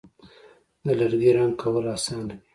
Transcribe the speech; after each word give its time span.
د 0.85 0.87
لرګي 0.99 1.31
رنګ 1.37 1.53
کول 1.61 1.85
آسانه 1.95 2.25
دي. 2.29 2.35